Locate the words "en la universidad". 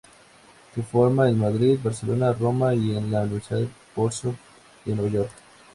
2.97-3.67